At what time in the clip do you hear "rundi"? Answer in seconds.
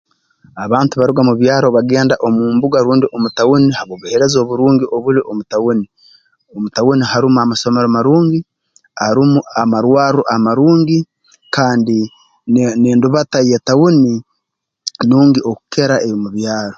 2.85-3.05